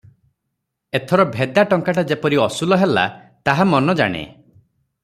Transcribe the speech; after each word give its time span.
ଏଥର 0.99 1.25
ଭେଦା 1.35 1.65
ଟଙ୍କାଟା 1.75 2.05
ଯେପରି 2.13 2.41
ଅସୁଲ 2.47 2.81
ହେଲା, 2.85 3.05
ତାହା 3.51 3.71
ମନ 3.75 3.97
ଜାଣେ। 4.03 4.27